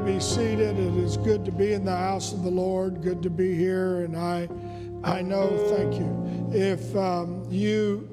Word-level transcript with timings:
may 0.00 0.12
be 0.14 0.20
seated. 0.20 0.78
It 0.78 0.96
is 0.96 1.16
good 1.16 1.44
to 1.44 1.52
be 1.52 1.72
in 1.72 1.84
the 1.84 1.96
house 1.96 2.32
of 2.32 2.42
the 2.42 2.50
Lord. 2.50 3.02
Good 3.02 3.22
to 3.22 3.30
be 3.30 3.54
here, 3.54 4.04
and 4.04 4.16
I, 4.16 4.48
I 5.02 5.22
know. 5.22 5.48
Thank 5.74 5.94
you. 5.94 6.50
If 6.52 6.94
um, 6.96 7.46
you, 7.48 8.06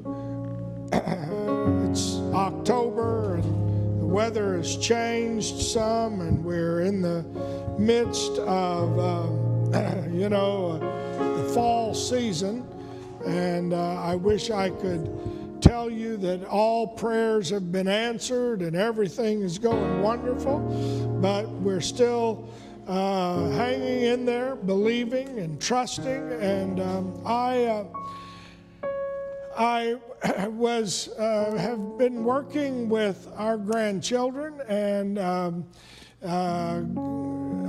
it's 0.94 2.16
October 2.34 3.36
and 3.36 4.02
the 4.02 4.06
weather 4.06 4.58
has 4.58 4.78
changed 4.78 5.62
some, 5.62 6.22
and 6.22 6.44
we're 6.44 6.82
in 6.82 7.02
the 7.02 7.24
midst 7.78 8.38
of, 8.40 9.00
um, 9.00 10.14
you 10.14 10.30
know, 10.30 10.80
uh, 11.20 11.38
the 11.38 11.50
fall 11.54 11.94
season, 11.94 12.66
and 13.26 13.74
uh, 13.74 13.96
I 13.96 14.16
wish 14.16 14.52
I 14.52 14.70
could 14.70 15.13
tell 15.84 15.92
you 15.92 16.16
that 16.16 16.46
all 16.46 16.88
prayers 16.88 17.50
have 17.50 17.70
been 17.70 17.90
answered 17.90 18.62
and 18.62 18.74
everything 18.74 19.42
is 19.42 19.58
going 19.60 20.02
wonderful, 20.02 20.60
but 21.22 21.50
we're 21.60 21.82
still 21.82 22.48
uh, 22.88 23.50
hanging 23.50 24.04
in 24.04 24.26
there, 24.26 24.56
believing 24.56 25.28
and 25.40 25.60
trusting. 25.60 26.32
And 26.40 26.80
um, 26.80 27.22
I, 27.26 27.66
uh, 27.66 27.86
I 29.58 29.96
was 30.48 31.10
uh, 31.20 31.58
have 31.58 31.98
been 31.98 32.24
working 32.24 32.88
with 32.88 33.28
our 33.36 33.58
grandchildren 33.58 34.62
and. 34.70 35.20
Um, 35.20 35.66
uh, 36.26 36.80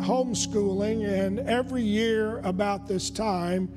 homeschooling, 0.05 1.03
and 1.09 1.41
every 1.41 1.83
year 1.83 2.39
about 2.45 2.87
this 2.87 3.11
time, 3.11 3.69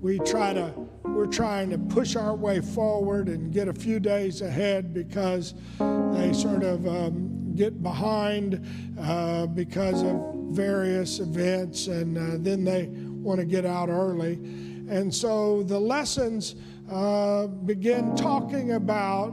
we 0.00 0.20
try 0.20 0.52
to 0.52 0.72
we're 1.14 1.26
trying 1.26 1.70
to 1.70 1.78
push 1.78 2.16
our 2.16 2.34
way 2.34 2.60
forward 2.60 3.28
and 3.28 3.52
get 3.52 3.68
a 3.68 3.74
few 3.74 4.00
days 4.00 4.42
ahead 4.42 4.94
because 4.94 5.54
they 5.78 6.32
sort 6.32 6.62
of 6.62 6.86
um, 6.86 7.54
get 7.54 7.82
behind 7.82 8.64
uh, 9.00 9.46
because 9.46 10.02
of 10.02 10.34
various 10.50 11.18
events 11.20 11.86
and 11.86 12.16
uh, 12.16 12.36
then 12.38 12.64
they 12.64 12.86
want 13.22 13.38
to 13.38 13.46
get 13.46 13.64
out 13.64 13.88
early. 13.88 14.34
And 14.88 15.14
so 15.14 15.62
the 15.62 15.78
lessons 15.78 16.56
uh, 16.90 17.46
begin 17.46 18.16
talking 18.16 18.72
about 18.72 19.28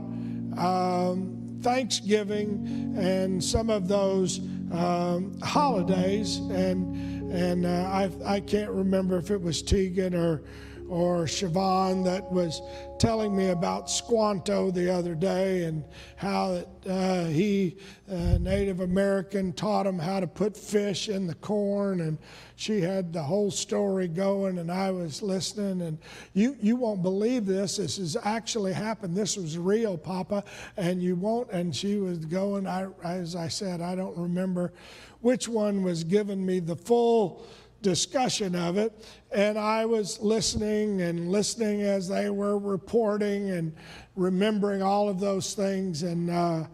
um, 0.56 1.58
thanksgiving 1.62 2.94
and 2.96 3.42
some 3.42 3.70
of 3.70 3.88
those 3.88 4.40
um, 4.72 5.38
holidays. 5.40 6.36
And 6.36 7.32
and 7.32 7.66
uh, 7.66 7.68
I, 7.68 8.10
I 8.24 8.40
can't 8.40 8.70
remember 8.70 9.18
if 9.18 9.30
it 9.30 9.40
was 9.40 9.60
Tegan 9.60 10.14
or 10.14 10.42
or 10.88 11.24
Siobhan 11.24 12.04
that 12.04 12.30
was 12.30 12.62
telling 12.98 13.36
me 13.36 13.48
about 13.50 13.90
Squanto 13.90 14.70
the 14.70 14.92
other 14.92 15.14
day 15.14 15.64
and 15.64 15.84
how 16.16 16.64
uh, 16.88 17.24
he, 17.26 17.76
uh, 18.10 18.38
Native 18.38 18.80
American, 18.80 19.52
taught 19.52 19.86
him 19.86 19.98
how 19.98 20.20
to 20.20 20.26
put 20.26 20.56
fish 20.56 21.08
in 21.08 21.26
the 21.26 21.34
corn. 21.36 22.00
And 22.00 22.18
she 22.56 22.80
had 22.80 23.12
the 23.12 23.22
whole 23.22 23.50
story 23.50 24.08
going, 24.08 24.58
and 24.58 24.70
I 24.70 24.90
was 24.90 25.22
listening. 25.22 25.86
And 25.86 25.98
you, 26.34 26.56
you 26.60 26.76
won't 26.76 27.02
believe 27.02 27.46
this. 27.46 27.76
This 27.76 27.98
has 27.98 28.16
actually 28.24 28.72
happened. 28.72 29.16
This 29.16 29.36
was 29.36 29.58
real, 29.58 29.96
Papa. 29.96 30.42
And 30.76 31.02
you 31.02 31.14
won't. 31.14 31.50
And 31.50 31.74
she 31.74 31.96
was 31.96 32.18
going, 32.18 32.66
I, 32.66 32.88
as 33.04 33.36
I 33.36 33.48
said, 33.48 33.80
I 33.80 33.94
don't 33.94 34.16
remember 34.16 34.72
which 35.20 35.48
one 35.48 35.82
was 35.82 36.04
giving 36.04 36.44
me 36.44 36.60
the 36.60 36.76
full 36.76 37.44
discussion 37.82 38.54
of 38.54 38.76
it. 38.76 39.06
And 39.30 39.58
I 39.58 39.84
was 39.84 40.20
listening 40.20 41.02
and 41.02 41.30
listening 41.30 41.82
as 41.82 42.08
they 42.08 42.30
were 42.30 42.58
reporting 42.58 43.50
and 43.50 43.74
remembering 44.16 44.82
all 44.82 45.08
of 45.08 45.20
those 45.20 45.54
things. 45.54 46.02
And 46.02 46.30
uh, 46.30 46.64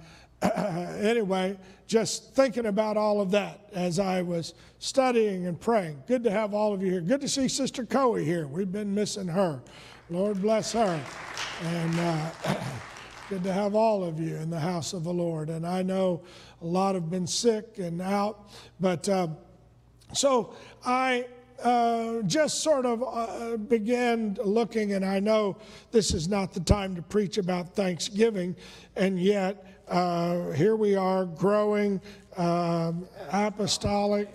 anyway, 1.01 1.59
just 1.87 2.35
thinking 2.35 2.67
about 2.67 2.97
all 2.97 3.21
of 3.21 3.31
that 3.33 3.69
as 3.73 3.99
I 3.99 4.23
was 4.23 4.55
studying 4.79 5.47
and 5.47 5.61
praying. 5.61 6.03
Good 6.07 6.25
to 6.25 6.31
have 6.31 6.55
all 6.55 6.73
of 6.73 6.83
you 6.83 6.91
here. 6.91 7.01
Good 7.01 7.21
to 7.21 7.29
see 7.29 7.49
Sister 7.49 7.85
Coe 7.85 8.15
here. 8.15 8.47
We've 8.47 8.71
been 8.71 8.95
missing 8.95 9.29
her. 9.29 9.61
Lord 10.11 10.41
bless 10.41 10.73
her. 10.73 11.01
And 11.63 12.01
uh, 12.01 12.31
good 13.29 13.43
to 13.45 13.53
have 13.53 13.75
all 13.75 14.05
of 14.05 14.21
you 14.21 14.37
in 14.37 14.51
the 14.51 14.61
house 14.61 14.93
of 14.93 15.05
the 15.05 15.13
Lord. 15.13 15.51
And 15.51 15.67
I 15.67 15.83
know 15.83 16.23
a 16.63 16.67
lot 16.67 16.95
have 16.95 17.11
been 17.11 17.27
sick 17.27 17.79
and 17.79 18.01
out, 18.01 18.51
but. 18.81 19.09
Uh, 19.09 19.29
so 20.13 20.55
I 20.85 21.27
uh, 21.63 22.23
just 22.23 22.63
sort 22.63 22.85
of 22.85 23.03
uh, 23.03 23.57
began 23.57 24.37
looking, 24.45 24.93
and 24.93 25.05
I 25.05 25.21
know 25.21 25.57
this 25.93 26.13
is 26.13 26.29
not 26.29 26.53
the 26.53 26.61
time 26.61 26.95
to 26.97 27.03
preach 27.03 27.39
about 27.39 27.75
Thanksgiving, 27.75 28.57
and 28.97 29.19
yet 29.19 29.65
uh, 29.89 30.51
here 30.51 30.77
we 30.77 30.97
are 30.97 31.25
growing 31.25 32.01
um, 32.37 33.07
apostolic 33.33 34.29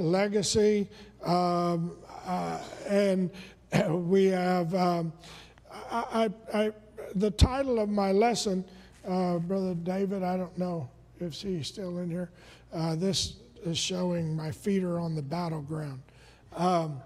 legacy, 0.00 0.88
um, 1.24 1.96
uh, 2.26 2.60
and 2.88 3.30
we 3.88 4.26
have 4.26 4.74
um, 4.74 5.12
I, 5.90 6.30
I, 6.52 6.72
the 7.14 7.30
title 7.30 7.78
of 7.78 7.88
my 7.88 8.12
lesson, 8.12 8.64
uh, 9.06 9.38
Brother 9.38 9.74
David. 9.74 10.22
I 10.22 10.36
don't 10.36 10.56
know 10.58 10.88
if 11.20 11.34
he's 11.34 11.66
still 11.66 11.98
in 11.98 12.10
here. 12.10 12.30
Uh, 12.72 12.94
this 12.94 13.36
is 13.64 13.78
showing 13.78 14.36
my 14.36 14.50
feet 14.50 14.82
are 14.82 14.98
on 14.98 15.14
the 15.14 15.22
battleground. 15.22 16.02
Um, 16.56 17.00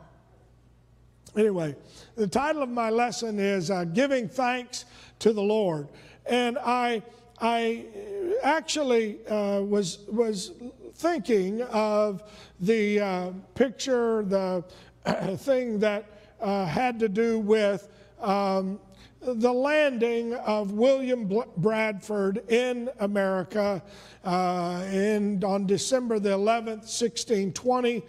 anyway, 1.37 1.77
the 2.17 2.27
title 2.27 2.63
of 2.63 2.69
my 2.69 2.91
lesson 2.91 3.39
is 3.39 3.71
uh, 3.71 3.85
Giving 3.85 4.29
Thanks 4.29 4.85
to 5.21 5.33
the 5.33 5.43
Lord. 5.43 5.89
And 6.27 6.59
I, 6.59 7.03
I 7.41 7.87
actually 8.43 9.27
uh, 9.27 9.61
was, 9.61 9.99
was 10.09 10.53
thinking 10.95 11.63
of 11.63 12.23
the 12.61 13.01
uh, 13.01 13.31
picture, 13.55 14.25
the 14.25 14.65
thing 15.39 15.79
that 15.81 16.07
uh, 16.41 16.67
had 16.67 16.99
to 17.01 17.09
do 17.09 17.39
with 17.39 17.89
um, 18.21 18.79
the 19.23 19.53
landing 19.53 20.35
of 20.35 20.73
William 20.73 21.31
Bradford 21.57 22.43
in 22.49 22.91
America 22.99 23.83
uh, 24.25 24.85
in, 24.91 25.43
on 25.45 25.67
December 25.67 26.19
the 26.19 26.31
11th, 26.31 26.87
1620. 26.89 28.03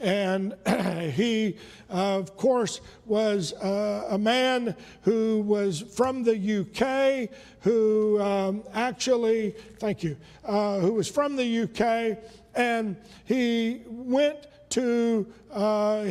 And 0.00 0.54
he, 1.12 1.56
of 1.88 2.36
course, 2.36 2.80
was 3.04 3.52
uh, 3.54 4.06
a 4.10 4.18
man 4.18 4.76
who 5.02 5.40
was 5.42 5.80
from 5.80 6.22
the 6.22 6.60
UK, 6.60 7.28
who 7.60 8.20
um, 8.20 8.62
actually, 8.72 9.54
thank 9.78 10.02
you, 10.02 10.16
uh, 10.44 10.78
who 10.78 10.94
was 10.94 11.08
from 11.08 11.36
the 11.36 11.62
UK, 11.62 12.18
and 12.54 12.96
he 13.24 13.82
went 13.86 14.46
to, 14.70 15.26
uh, 15.52 16.02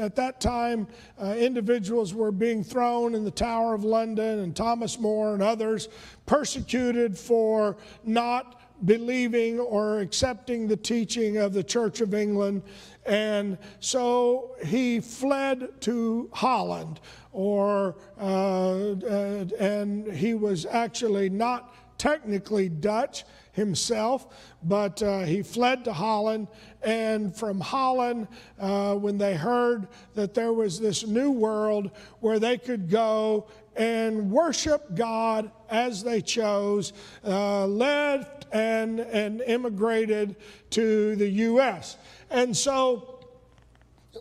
at 0.00 0.14
that 0.16 0.40
time, 0.40 0.86
uh, 1.20 1.34
individuals 1.38 2.14
were 2.14 2.32
being 2.32 2.62
thrown 2.62 3.14
in 3.14 3.24
the 3.24 3.30
Tower 3.30 3.74
of 3.74 3.84
London, 3.84 4.40
and 4.40 4.54
Thomas 4.54 4.98
More 4.98 5.34
and 5.34 5.42
others 5.42 5.88
persecuted 6.26 7.18
for 7.18 7.76
not 8.04 8.60
believing 8.84 9.60
or 9.60 10.00
accepting 10.00 10.66
the 10.66 10.76
teaching 10.76 11.36
of 11.36 11.52
the 11.52 11.62
Church 11.62 12.00
of 12.00 12.14
England. 12.14 12.62
And 13.06 13.58
so 13.80 14.56
he 14.64 15.00
fled 15.00 15.80
to 15.82 16.28
Holland, 16.32 17.00
or, 17.32 17.96
uh, 18.20 18.92
uh 18.92 19.44
and 19.58 20.12
he 20.12 20.34
was 20.34 20.66
actually 20.66 21.30
not 21.30 21.74
technically 21.98 22.68
Dutch 22.68 23.24
himself, 23.52 24.26
but 24.62 25.02
uh, 25.02 25.20
he 25.20 25.42
fled 25.42 25.84
to 25.84 25.92
Holland. 25.92 26.48
And 26.82 27.34
from 27.36 27.60
Holland, 27.60 28.28
uh, 28.58 28.96
when 28.96 29.18
they 29.18 29.34
heard 29.34 29.88
that 30.14 30.34
there 30.34 30.52
was 30.52 30.80
this 30.80 31.06
new 31.06 31.30
world 31.30 31.90
where 32.20 32.38
they 32.38 32.58
could 32.58 32.90
go 32.90 33.46
and 33.76 34.30
worship 34.30 34.94
God 34.94 35.50
as 35.70 36.02
they 36.02 36.20
chose, 36.20 36.92
uh, 37.24 37.66
left 37.66 38.46
and, 38.52 39.00
and 39.00 39.40
immigrated 39.42 40.36
to 40.70 41.16
the 41.16 41.28
U.S. 41.28 41.96
And 42.30 42.56
so 42.56 43.20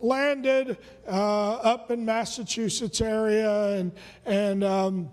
landed 0.02 0.78
uh, 1.08 1.54
up 1.56 1.92
in 1.92 2.06
Massachusetts 2.06 3.02
area 3.02 3.74
and, 3.74 3.92
and 4.26 4.64
um, 4.64 5.10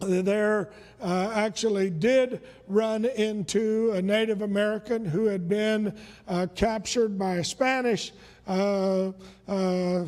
there 0.00 0.70
uh, 1.02 1.32
actually 1.34 1.90
did 1.90 2.40
run 2.68 3.04
into 3.04 3.92
a 3.92 4.02
Native 4.02 4.42
American 4.42 5.04
who 5.04 5.26
had 5.26 5.48
been 5.48 5.96
uh, 6.28 6.46
captured 6.54 7.18
by 7.18 7.36
a 7.36 7.44
Spanish 7.44 8.12
uh, 8.46 9.12
uh 9.46 10.04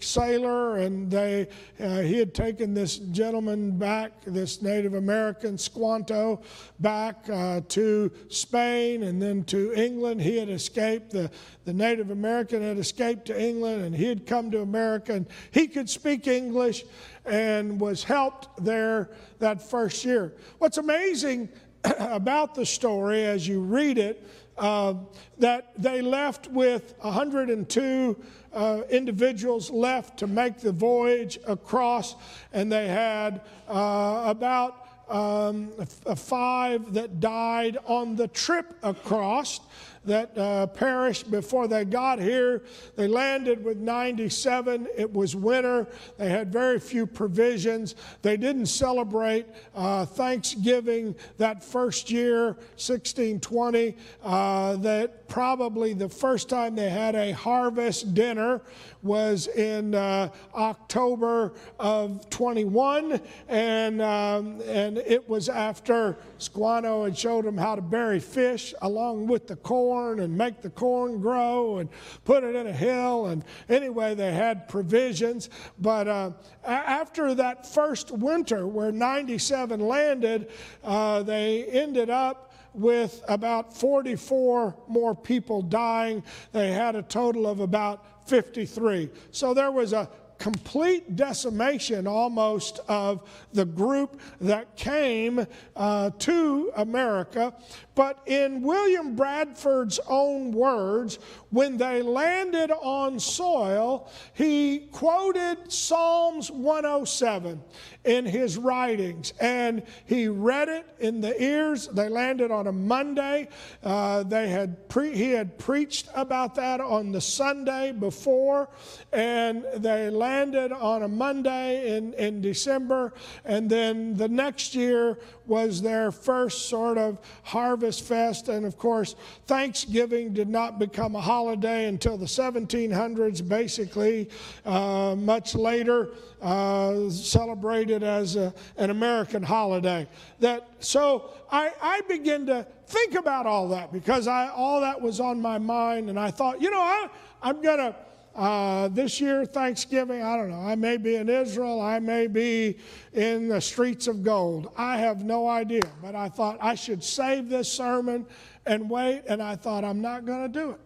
sailor, 0.00 0.78
and 0.78 1.10
they, 1.10 1.48
uh, 1.80 2.00
he 2.00 2.18
had 2.18 2.34
taken 2.34 2.74
this 2.74 2.96
gentleman 2.98 3.76
back, 3.78 4.12
this 4.24 4.62
Native 4.62 4.94
American 4.94 5.58
Squanto, 5.58 6.40
back 6.80 7.28
uh, 7.30 7.60
to 7.68 8.10
Spain 8.28 9.02
and 9.02 9.20
then 9.20 9.44
to 9.44 9.72
England. 9.74 10.20
He 10.20 10.36
had 10.36 10.48
escaped, 10.48 11.10
the, 11.10 11.30
the 11.64 11.72
Native 11.72 12.10
American 12.10 12.62
had 12.62 12.78
escaped 12.78 13.26
to 13.26 13.40
England, 13.40 13.84
and 13.84 13.94
he 13.94 14.06
had 14.06 14.26
come 14.26 14.50
to 14.50 14.60
America, 14.60 15.12
and 15.14 15.26
he 15.50 15.68
could 15.68 15.90
speak 15.90 16.26
English 16.26 16.84
and 17.24 17.80
was 17.80 18.02
helped 18.02 18.64
there 18.64 19.10
that 19.38 19.62
first 19.62 20.04
year. 20.04 20.32
What's 20.58 20.78
amazing 20.78 21.48
about 21.98 22.54
the 22.54 22.66
story 22.66 23.24
as 23.24 23.46
you 23.46 23.60
read 23.60 23.98
it 23.98 24.26
uh, 24.58 24.94
that 25.38 25.72
they 25.76 26.02
left 26.02 26.48
with 26.50 26.94
102 27.00 28.16
uh, 28.58 28.82
individuals 28.90 29.70
left 29.70 30.18
to 30.18 30.26
make 30.26 30.58
the 30.58 30.72
voyage 30.72 31.38
across, 31.46 32.16
and 32.52 32.72
they 32.72 32.88
had 32.88 33.40
uh, 33.68 34.24
about 34.26 34.88
um, 35.08 35.70
five 36.16 36.92
that 36.92 37.20
died 37.20 37.78
on 37.86 38.16
the 38.16 38.26
trip 38.26 38.74
across 38.82 39.60
that 40.04 40.36
uh, 40.36 40.66
perished 40.66 41.30
before 41.30 41.68
they 41.68 41.84
got 41.84 42.18
here. 42.18 42.62
They 42.96 43.08
landed 43.08 43.64
with 43.64 43.78
97. 43.78 44.88
It 44.96 45.12
was 45.12 45.36
winter. 45.36 45.86
They 46.16 46.28
had 46.28 46.52
very 46.52 46.80
few 46.80 47.06
provisions. 47.06 47.94
They 48.22 48.36
didn't 48.36 48.66
celebrate 48.66 49.46
uh, 49.74 50.06
Thanksgiving 50.06 51.14
that 51.38 51.62
first 51.62 52.10
year, 52.10 52.46
1620. 52.76 53.96
Uh, 54.22 54.76
that 54.76 55.28
probably 55.28 55.92
the 55.92 56.08
first 56.08 56.48
time 56.48 56.74
they 56.74 56.90
had 56.90 57.14
a 57.14 57.32
harvest 57.32 58.14
dinner 58.14 58.62
was 59.02 59.46
in 59.48 59.94
uh, 59.94 60.28
October 60.54 61.52
of 61.78 62.28
21, 62.30 63.20
and, 63.48 64.02
um, 64.02 64.60
and 64.66 64.98
it 64.98 65.28
was 65.28 65.48
after 65.48 66.18
Squanto 66.38 67.04
had 67.04 67.16
showed 67.16 67.44
them 67.44 67.56
how 67.56 67.74
to 67.74 67.82
bury 67.82 68.20
fish 68.20 68.74
along 68.82 69.26
with 69.26 69.46
the 69.46 69.56
corn 69.88 70.20
and 70.20 70.36
make 70.36 70.60
the 70.60 70.68
corn 70.68 71.18
grow 71.18 71.78
and 71.78 71.88
put 72.26 72.44
it 72.44 72.54
in 72.54 72.66
a 72.66 72.72
hill. 72.72 73.26
And 73.26 73.42
anyway, 73.70 74.14
they 74.14 74.32
had 74.32 74.68
provisions. 74.68 75.48
But 75.78 76.06
uh, 76.06 76.32
after 76.62 77.34
that 77.36 77.66
first 77.66 78.10
winter 78.10 78.66
where 78.66 78.92
97 78.92 79.80
landed, 79.80 80.50
uh, 80.84 81.22
they 81.22 81.64
ended 81.64 82.10
up 82.10 82.52
with 82.74 83.22
about 83.28 83.74
44 83.74 84.76
more 84.88 85.14
people 85.14 85.62
dying. 85.62 86.22
They 86.52 86.70
had 86.70 86.94
a 86.94 87.02
total 87.02 87.46
of 87.46 87.60
about 87.60 88.28
53. 88.28 89.08
So 89.30 89.54
there 89.54 89.70
was 89.70 89.94
a 89.94 90.10
complete 90.38 91.16
decimation 91.16 92.06
almost 92.06 92.80
of 92.88 93.28
the 93.52 93.64
group 93.64 94.20
that 94.40 94.76
came 94.76 95.46
uh, 95.76 96.10
to 96.18 96.72
America. 96.76 97.52
But 97.94 98.20
in 98.26 98.62
William 98.62 99.16
Bradford's 99.16 99.98
own 100.06 100.52
words, 100.52 101.18
when 101.50 101.76
they 101.76 102.00
landed 102.00 102.70
on 102.70 103.18
soil, 103.18 104.08
he 104.34 104.88
quoted 104.92 105.72
Psalms 105.72 106.50
107 106.50 107.60
in 108.04 108.24
his 108.24 108.56
writings 108.56 109.32
and 109.40 109.82
he 110.06 110.28
read 110.28 110.68
it 110.68 110.86
in 111.00 111.20
the 111.20 111.42
ears. 111.42 111.88
They 111.88 112.08
landed 112.08 112.52
on 112.52 112.68
a 112.68 112.72
Monday. 112.72 113.48
Uh, 113.82 114.22
they 114.22 114.48
had 114.48 114.88
pre- 114.88 115.16
he 115.16 115.30
had 115.30 115.58
preached 115.58 116.08
about 116.14 116.54
that 116.54 116.80
on 116.80 117.10
the 117.10 117.20
Sunday 117.20 117.90
before, 117.90 118.68
and 119.12 119.64
they 119.76 120.08
landed 120.08 120.27
on 120.72 121.02
a 121.02 121.08
Monday 121.08 121.96
in, 121.96 122.12
in 122.14 122.40
December. 122.40 123.12
And 123.44 123.68
then 123.68 124.16
the 124.16 124.28
next 124.28 124.74
year 124.74 125.18
was 125.46 125.80
their 125.80 126.12
first 126.12 126.68
sort 126.68 126.98
of 126.98 127.18
harvest 127.42 128.04
fest. 128.04 128.48
And 128.48 128.66
of 128.66 128.76
course, 128.76 129.16
Thanksgiving 129.46 130.32
did 130.32 130.48
not 130.48 130.78
become 130.78 131.16
a 131.16 131.20
holiday 131.20 131.86
until 131.86 132.16
the 132.16 132.26
1700s, 132.26 133.46
basically, 133.48 134.28
uh, 134.64 135.14
much 135.18 135.54
later, 135.54 136.10
uh, 136.42 137.08
celebrated 137.10 138.02
as 138.02 138.36
a, 138.36 138.52
an 138.76 138.90
American 138.90 139.42
holiday. 139.42 140.06
That, 140.40 140.68
so 140.80 141.30
I, 141.50 141.72
I 141.80 142.02
began 142.02 142.46
to 142.46 142.66
think 142.86 143.14
about 143.14 143.46
all 143.46 143.68
that 143.68 143.92
because 143.92 144.26
I, 144.26 144.48
all 144.48 144.80
that 144.80 145.00
was 145.00 145.20
on 145.20 145.40
my 145.40 145.58
mind. 145.58 146.10
And 146.10 146.18
I 146.18 146.30
thought, 146.30 146.60
you 146.60 146.70
know, 146.70 146.80
I, 146.80 147.08
I'm 147.42 147.60
to 147.78 147.96
uh, 148.38 148.86
this 148.86 149.20
year, 149.20 149.44
Thanksgiving, 149.44 150.22
I 150.22 150.36
don't 150.36 150.50
know. 150.50 150.60
I 150.60 150.76
may 150.76 150.96
be 150.96 151.16
in 151.16 151.28
Israel. 151.28 151.80
I 151.80 151.98
may 151.98 152.28
be 152.28 152.78
in 153.12 153.48
the 153.48 153.60
streets 153.60 154.06
of 154.06 154.22
gold. 154.22 154.70
I 154.76 154.98
have 154.98 155.24
no 155.24 155.48
idea. 155.48 155.82
But 156.00 156.14
I 156.14 156.28
thought 156.28 156.56
I 156.60 156.76
should 156.76 157.02
save 157.02 157.48
this 157.48 157.70
sermon 157.70 158.26
and 158.64 158.88
wait. 158.88 159.24
And 159.28 159.42
I 159.42 159.56
thought 159.56 159.82
I'm 159.82 160.00
not 160.00 160.24
going 160.24 160.42
to 160.42 160.48
do 160.48 160.70
it. 160.70 160.80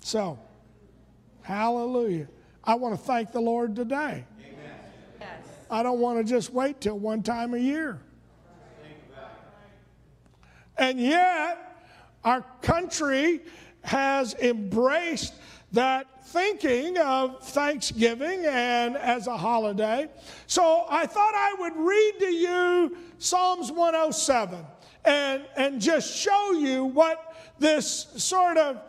So, 0.00 0.38
hallelujah. 1.40 2.28
I 2.62 2.74
want 2.74 2.94
to 2.94 3.02
thank 3.02 3.32
the 3.32 3.40
Lord 3.40 3.74
today. 3.74 4.26
Yes. 5.18 5.46
I 5.70 5.82
don't 5.82 5.98
want 5.98 6.18
to 6.18 6.30
just 6.30 6.52
wait 6.52 6.78
till 6.78 6.98
one 6.98 7.22
time 7.22 7.54
a 7.54 7.58
year. 7.58 8.02
And 10.76 11.00
yet, 11.00 11.86
our 12.22 12.44
country 12.60 13.40
has 13.80 14.34
embraced 14.34 15.32
that 15.74 16.06
thinking 16.26 16.98
of 16.98 17.40
Thanksgiving 17.42 18.44
and 18.46 18.96
as 18.96 19.26
a 19.26 19.36
holiday. 19.36 20.08
So 20.46 20.86
I 20.88 21.06
thought 21.06 21.34
I 21.34 21.54
would 21.58 21.76
read 21.76 22.14
to 22.20 22.32
you 22.32 22.96
Psalms 23.18 23.70
107 23.70 24.58
and, 25.04 25.44
and 25.56 25.80
just 25.80 26.16
show 26.16 26.52
you 26.52 26.84
what 26.84 27.36
this 27.58 28.06
sort 28.16 28.56
of 28.56 28.80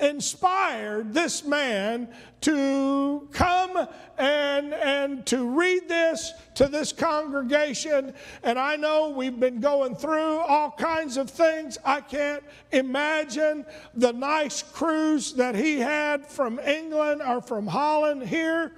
inspired 0.00 1.12
this 1.12 1.44
man 1.44 2.08
to 2.42 3.28
come 3.32 3.88
and, 4.18 4.74
and 4.74 5.24
to 5.26 5.48
read 5.48 5.88
this 5.88 6.32
to 6.56 6.68
this 6.68 6.92
congregation. 6.92 8.12
And 8.42 8.58
I 8.58 8.76
know 8.76 9.10
we've 9.10 9.38
been 9.38 9.60
going 9.60 9.94
through 9.94 10.38
all 10.38 10.72
kinds 10.72 11.16
of 11.16 11.30
things. 11.30 11.78
I 11.84 12.00
can't 12.00 12.42
imagine 12.72 13.64
the 13.94 14.12
nice 14.12 14.62
cruise 14.62 15.32
that 15.34 15.54
he 15.54 15.78
had 15.78 16.26
from 16.26 16.58
England 16.60 17.22
or 17.22 17.40
from 17.40 17.66
Holland 17.66 18.22
here. 18.24 18.72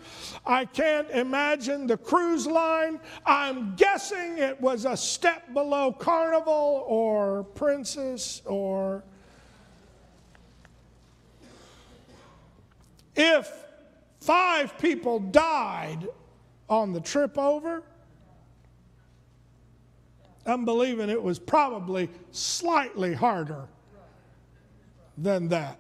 I 0.47 0.67
can't 0.67 1.11
imagine 1.11 1.87
the 1.87 1.97
cruise 1.97 2.47
line. 2.47 3.01
I'm 3.25 3.75
guessing 3.77 4.39
it 4.39 4.61
was 4.61 4.85
a 4.85 4.97
step 4.97 5.53
below 5.55 5.93
Carnival 5.93 6.85
or 6.87 7.45
Princess 7.45 8.43
or 8.45 9.05
If 13.17 13.51
five 14.21 14.79
people 14.79 15.21
died 15.21 16.09
on 16.69 16.93
the 16.93 17.01
trip 17.01 17.39
over, 17.39 17.83
I'm 20.47 20.65
believing 20.65 21.09
it 21.09 21.23
was 21.23 21.39
probably 21.39 22.11
slightly 22.33 23.15
harder 23.15 23.67
than 25.17 25.49
that 25.49 25.79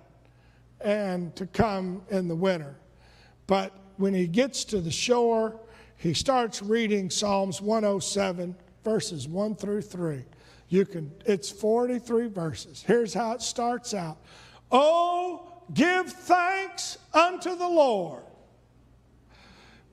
and 0.80 1.34
to 1.36 1.46
come 1.46 2.02
in 2.10 2.28
the 2.28 2.34
winter. 2.34 2.76
But 3.46 3.72
when 3.96 4.14
he 4.14 4.26
gets 4.26 4.64
to 4.66 4.80
the 4.80 4.90
shore, 4.90 5.58
he 5.96 6.14
starts 6.14 6.62
reading 6.62 7.10
Psalms 7.10 7.60
107, 7.60 8.54
verses 8.84 9.26
1 9.26 9.56
through 9.56 9.82
3. 9.82 10.24
You 10.68 10.84
can, 10.84 11.10
it's 11.24 11.50
43 11.50 12.28
verses. 12.28 12.82
Here's 12.86 13.14
how 13.14 13.32
it 13.32 13.42
starts 13.42 13.94
out. 13.94 14.18
Oh, 14.70 15.53
give 15.72 16.12
thanks 16.12 16.98
unto 17.12 17.56
the 17.56 17.68
Lord 17.68 18.22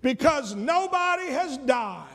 because 0.02 0.56
nobody 0.56 1.28
has 1.28 1.58
died. 1.60 2.08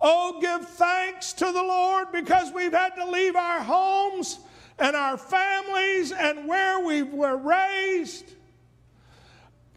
Oh, 0.00 0.38
give 0.40 0.68
thanks 0.68 1.32
to 1.34 1.46
the 1.46 1.62
Lord 1.62 2.12
because 2.12 2.52
we've 2.52 2.72
had 2.72 2.94
to 2.96 3.10
leave 3.10 3.34
our 3.34 3.60
homes 3.60 4.38
and 4.78 4.94
our 4.94 5.16
families 5.16 6.12
and 6.12 6.46
where 6.46 6.80
we 6.84 7.02
were 7.02 7.36
raised. 7.36 8.34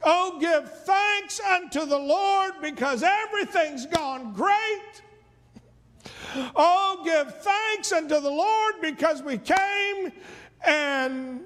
Oh, 0.03 0.38
give 0.39 0.71
thanks 0.83 1.39
unto 1.39 1.85
the 1.85 1.97
Lord 1.97 2.53
because 2.61 3.03
everything's 3.03 3.85
gone 3.85 4.33
great. 4.33 5.01
Oh, 6.55 7.01
give 7.03 7.35
thanks 7.41 7.91
unto 7.91 8.19
the 8.19 8.29
Lord 8.29 8.75
because 8.81 9.21
we 9.21 9.38
came 9.38 10.11
and 10.65 11.41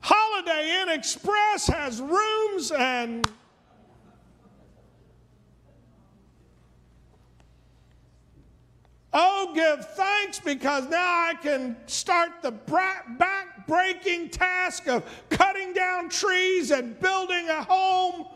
Holiday 0.00 0.82
Inn 0.82 0.88
Express 0.88 1.66
has 1.68 2.00
rooms 2.00 2.72
and 2.72 3.30
Oh, 9.14 9.52
give 9.54 9.86
thanks 9.90 10.38
because 10.38 10.88
now 10.88 10.96
I 11.04 11.34
can 11.34 11.76
start 11.86 12.30
the 12.40 12.50
back 12.50 13.66
breaking 13.66 14.30
task 14.30 14.88
of 14.88 15.04
cutting 15.28 15.74
down 15.74 16.08
trees 16.08 16.70
and 16.70 16.98
building 16.98 17.48
a 17.50 17.62
home 17.62 18.26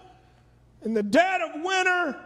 in 0.82 0.92
the 0.92 1.02
dead 1.02 1.40
of 1.40 1.62
winter. 1.62 2.16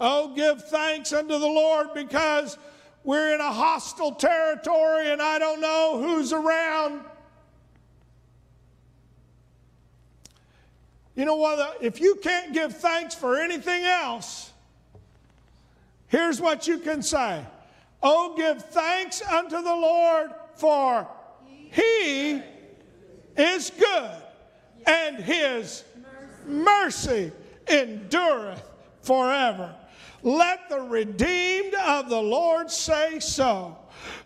Oh, 0.00 0.34
give 0.34 0.68
thanks 0.68 1.12
unto 1.12 1.38
the 1.38 1.46
Lord 1.46 1.94
because 1.94 2.58
we're 3.04 3.34
in 3.34 3.40
a 3.40 3.52
hostile 3.52 4.12
territory 4.12 5.10
and 5.10 5.20
I 5.20 5.38
don't 5.38 5.60
know 5.60 6.00
who's 6.02 6.32
around. 6.32 7.02
You 11.14 11.24
know 11.24 11.36
what? 11.36 11.58
Uh, 11.58 11.72
if 11.80 12.00
you 12.00 12.16
can't 12.16 12.52
give 12.54 12.76
thanks 12.76 13.14
for 13.14 13.38
anything 13.38 13.84
else, 13.84 14.50
here's 16.08 16.40
what 16.40 16.66
you 16.66 16.78
can 16.78 17.02
say 17.02 17.44
Oh, 18.02 18.34
give 18.36 18.64
thanks 18.66 19.22
unto 19.22 19.62
the 19.62 19.74
Lord, 19.74 20.30
for 20.56 21.06
he 21.70 22.42
is 23.36 23.70
good, 23.78 24.10
and 24.86 25.16
his 25.16 25.84
mercy 26.46 27.30
endureth 27.68 28.62
forever. 29.02 29.74
Let 30.22 30.68
the 30.68 30.80
redeemed 30.80 31.74
of 31.74 32.08
the 32.08 32.20
Lord 32.20 32.70
say 32.70 33.18
so 33.18 33.76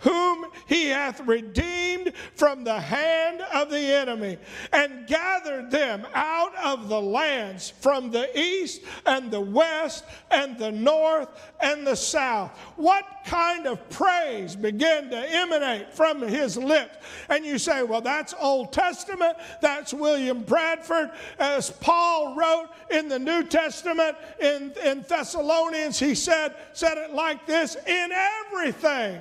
whom 0.00 0.47
he 0.66 0.87
hath 0.87 1.21
redeemed 1.26 2.12
from 2.35 2.64
the 2.64 2.80
hand 2.80 3.40
of 3.52 3.71
the 3.71 3.78
enemy, 3.78 4.38
and 4.73 5.06
gathered 5.06 5.71
them 5.71 6.06
out 6.14 6.54
of 6.56 6.88
the 6.88 7.00
lands 7.00 7.73
from 7.80 8.11
the 8.11 8.38
east 8.38 8.83
and 9.04 9.30
the 9.30 9.40
west 9.40 10.04
and 10.30 10.59
the 10.59 10.73
north 10.73 11.28
and 11.61 11.87
the 11.87 11.95
south. 11.95 12.56
What 12.76 13.04
kind 13.25 13.66
of 13.66 13.88
praise 13.90 14.54
began 14.56 15.11
to 15.11 15.16
emanate 15.16 15.92
from 15.92 16.23
his 16.23 16.56
lips? 16.56 16.97
And 17.28 17.45
you 17.45 17.59
say, 17.59 17.83
well, 17.83 18.00
that's 18.00 18.35
Old 18.40 18.73
Testament, 18.73 19.37
that's 19.61 19.92
William 19.92 20.42
Bradford. 20.42 21.11
As 21.38 21.71
Paul 21.71 22.35
wrote 22.35 22.68
in 22.90 23.09
the 23.09 23.18
New 23.18 23.45
Testament 23.45 24.16
in, 24.40 24.73
in 24.85 25.04
Thessalonians, 25.09 25.99
he 25.99 26.14
said, 26.14 26.54
said 26.73 26.99
it 26.99 27.12
like 27.12 27.47
this 27.47 27.76
in 27.87 28.11
everything 28.12 29.21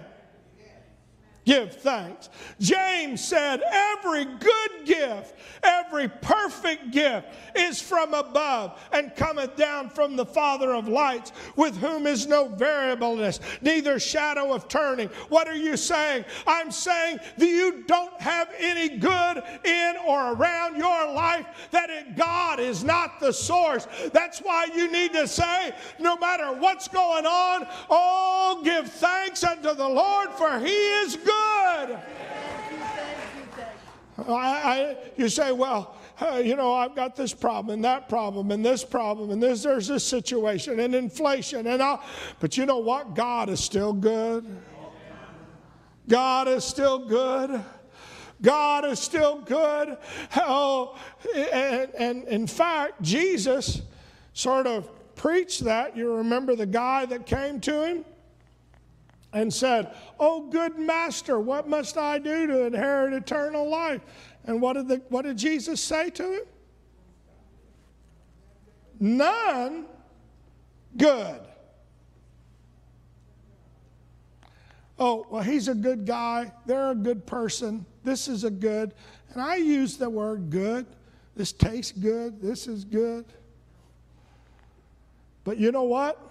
give 1.46 1.74
thanks. 1.76 2.30
James 2.60 3.24
said, 3.24 3.62
Every 3.72 4.26
good 4.26 4.86
gift, 4.86 5.36
every 5.64 6.08
perfect 6.08 6.92
gift 6.92 7.28
is 7.56 7.82
from 7.82 8.14
above 8.14 8.80
and 8.92 9.16
cometh 9.16 9.56
down 9.56 9.90
from 9.90 10.16
the 10.16 10.26
Father 10.26 10.74
of 10.74 10.88
lights, 10.88 11.32
with 11.56 11.78
whom 11.78 12.08
is 12.08 12.28
no 12.28 12.48
variableness, 12.48 13.40
neither 13.62 14.00
shadow 14.00 14.54
of 14.54 14.68
turning. 14.68 15.10
What 15.30 15.48
are 15.48 15.56
you 15.56 15.78
saying? 15.78 16.26
I'm 16.48 16.72
saying 16.72 17.20
that 17.38 17.48
you 17.48 17.84
don't 17.88 18.20
have 18.20 18.50
any 18.60 18.98
good 18.98 19.44
in 19.64 19.96
or 20.06 20.34
around 20.34 20.78
your 20.78 21.14
life, 21.14 21.46
that 21.72 21.90
it, 21.90 22.16
God 22.16 22.60
is 22.60 22.84
not 22.84 23.20
the 23.20 23.32
source. 23.32 23.88
That's 24.14 24.40
why 24.40 24.68
you 24.76 24.92
need 24.92 25.14
to 25.14 25.28
say, 25.28 25.74
no 26.00 26.18
matter 26.18 26.54
what's 26.54 26.88
going 26.88 27.26
on, 27.26 27.68
oh, 27.90 28.62
give 28.64 28.90
thanks 28.90 29.44
unto 29.44 29.74
the 29.74 29.88
Lord, 29.88 30.30
for 30.32 30.60
he 30.60 30.74
is 30.74 31.16
good. 31.16 31.35
I, 34.18 34.32
I, 34.34 34.98
you 35.18 35.30
say, 35.30 35.52
well, 35.52 35.98
uh, 36.22 36.42
you 36.44 36.56
know, 36.56 36.74
I've 36.74 36.96
got 36.96 37.16
this 37.16 37.34
problem 37.34 37.74
and 37.74 37.84
that 37.84 38.08
problem 38.08 38.52
and 38.52 38.64
this 38.64 38.84
problem 38.84 39.32
and 39.32 39.44
this, 39.44 39.64
there's 39.64 39.88
this 39.88 40.04
situation 40.04 40.80
and 40.80 40.96
inflation 40.96 41.68
and 41.68 41.82
all. 41.82 42.02
But 42.40 42.58
you 42.58 42.66
know 42.66 42.78
what? 42.80 43.14
God 43.14 43.50
is 43.50 43.60
still 43.60 43.92
good. 43.94 44.46
God 46.08 46.48
is 46.48 46.64
still 46.64 47.00
good. 47.00 47.62
God 48.42 48.86
is 48.86 49.00
still 49.00 49.40
good. 49.42 49.98
Oh, 50.38 50.98
and, 51.36 51.90
and 51.98 52.24
in 52.26 52.48
fact, 52.48 53.02
Jesus 53.02 53.82
sort 54.34 54.68
of 54.68 54.90
preached 55.16 55.64
that. 55.64 55.98
You 55.98 56.16
remember 56.16 56.56
the 56.56 56.66
guy 56.66 57.06
that 57.06 57.26
came 57.26 57.60
to 57.62 57.86
him? 57.86 58.06
And 59.36 59.54
said, 59.54 59.94
Oh, 60.18 60.48
good 60.50 60.80
master, 60.80 61.40
what 61.40 61.68
must 61.68 61.98
I 61.98 62.18
do 62.18 62.48
to 62.48 62.66
inherit 62.66 63.14
eternal 63.14 63.70
life? 63.70 64.02
And 64.46 64.62
what 64.62 64.74
did, 64.74 64.88
the, 64.88 65.02
what 65.10 65.24
did 65.24 65.38
Jesus 65.38 65.82
say 65.82 66.10
to 66.12 66.24
him? 66.24 66.44
None 68.98 69.86
good. 70.96 71.42
Oh, 74.98 75.28
well, 75.30 75.44
he's 75.44 75.68
a 75.68 75.76
good 75.76 76.06
guy. 76.06 76.54
They're 76.66 76.92
a 76.92 76.96
good 76.96 77.26
person. 77.26 77.86
This 78.06 78.30
is 78.30 78.46
a 78.46 78.50
good. 78.50 78.94
And 79.34 79.42
I 79.42 79.58
use 79.58 79.98
the 79.98 80.10
word 80.10 80.50
good. 80.50 80.86
This 81.36 81.52
tastes 81.52 81.92
good. 81.92 82.42
This 82.42 82.68
is 82.68 82.86
good. 82.86 83.26
But 85.44 85.58
you 85.58 85.74
know 85.74 85.84
what? 85.84 86.22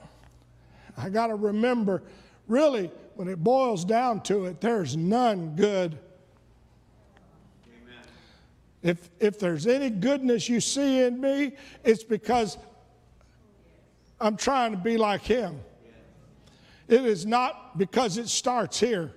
I 0.96 1.10
got 1.10 1.26
to 1.26 1.34
remember 1.34 2.02
really, 2.46 2.90
when 3.14 3.28
it 3.28 3.42
boils 3.42 3.84
down 3.84 4.22
to 4.22 4.46
it, 4.46 4.60
there's 4.60 4.96
none 4.96 5.56
good. 5.56 5.98
Amen. 7.66 8.02
If, 8.82 9.10
if 9.20 9.38
there's 9.38 9.66
any 9.66 9.90
goodness 9.90 10.48
you 10.48 10.60
see 10.60 11.02
in 11.02 11.20
me, 11.20 11.52
it's 11.84 12.04
because 12.04 12.58
I'm 14.20 14.36
trying 14.36 14.72
to 14.72 14.78
be 14.78 14.96
like 14.96 15.22
Him. 15.22 15.60
It 16.86 17.04
is 17.04 17.24
not 17.24 17.78
because 17.78 18.18
it 18.18 18.28
starts 18.28 18.78
here. 18.78 19.12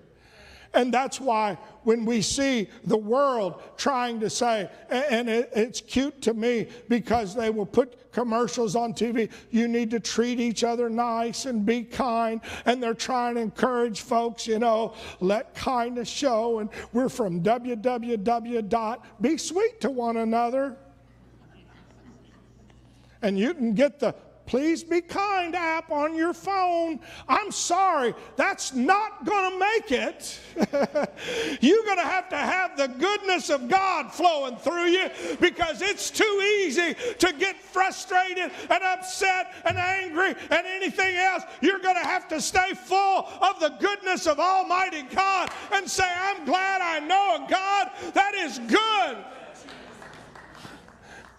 And 0.74 0.93
that's 0.93 1.19
why 1.19 1.57
when 1.83 2.05
we 2.05 2.21
see 2.21 2.69
the 2.83 2.97
world 2.97 3.62
trying 3.77 4.19
to 4.19 4.29
say, 4.29 4.69
and 4.89 5.29
it's 5.29 5.81
cute 5.81 6.21
to 6.24 6.33
me 6.33 6.67
because 6.89 7.33
they 7.33 7.50
will 7.50 7.65
put 7.65 8.12
commercials 8.12 8.75
on 8.75 8.93
TV, 8.93 9.31
you 9.51 9.67
need 9.67 9.91
to 9.91 10.00
treat 10.00 10.39
each 10.39 10.63
other 10.63 10.89
nice 10.89 11.45
and 11.45 11.65
be 11.65 11.83
kind. 11.83 12.41
And 12.65 12.81
they're 12.83 12.93
trying 12.93 13.36
to 13.36 13.41
encourage 13.41 14.01
folks, 14.01 14.45
you 14.47 14.59
know, 14.59 14.93
let 15.19 15.55
kindness 15.55 16.09
show. 16.09 16.59
And 16.59 16.69
we're 16.93 17.09
from 17.09 17.41
www. 17.41 19.01
Be 19.21 19.38
sweet 19.38 19.81
to 19.81 19.89
one 19.89 20.17
another. 20.17 20.75
And 23.21 23.39
you 23.39 23.53
can 23.53 23.74
get 23.74 24.00
the 24.00 24.13
Please 24.48 24.82
Be 24.82 25.01
Kind 25.01 25.56
app 25.56 25.92
on 25.92 26.16
your 26.16 26.34
phone. 26.34 27.01
I'm 27.27 27.51
sorry, 27.51 28.16
that's 28.38 28.74
not 28.74 29.25
going 29.25 29.51
to 29.51 29.60
make 29.60 29.92
it. 29.92 30.39
You're 31.62 31.84
going 31.84 31.98
to 31.98 32.04
have 32.04 32.30
to 32.30 32.38
have 32.38 32.77
the 32.77 32.88
goodness 32.88 33.50
of 33.50 33.68
God 33.68 34.12
flowing 34.12 34.56
through 34.56 34.86
you 34.86 35.10
because 35.42 35.82
it's 35.82 36.10
too 36.10 36.24
easy 36.63 36.96
to 37.20 37.34
get 37.34 37.58
frustrated 37.58 38.50
and 38.70 38.84
upset 38.84 39.54
and 39.66 39.77
angry 39.77 40.34
and 40.50 40.66
anything 40.66 41.18
else. 41.18 41.44
You're 41.62 41.80
going 41.80 41.98
to 41.98 42.08
have 42.08 42.30
to 42.30 42.39
stay 42.39 42.74
full 42.74 43.27
of 43.42 43.60
the 43.60 43.75
goodness 43.82 44.27
of 44.27 44.39
Almighty 44.39 45.04
God 45.13 45.51
and 45.74 45.89
say, 45.89 46.10
I'm 46.10 46.46
glad 46.46 46.82
I 46.82 47.06
know 47.06 47.46
a 47.46 47.50
God 47.50 47.92
that 48.13 48.34
is 48.34 48.60
good. 48.60 49.18